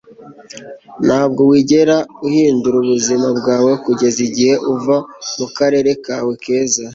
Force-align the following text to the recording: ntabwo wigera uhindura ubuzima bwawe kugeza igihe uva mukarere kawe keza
ntabwo 1.05 1.41
wigera 1.51 1.97
uhindura 2.27 2.75
ubuzima 2.83 3.27
bwawe 3.39 3.71
kugeza 3.83 4.19
igihe 4.27 4.55
uva 4.73 4.95
mukarere 5.37 5.91
kawe 6.05 6.33
keza 6.43 6.85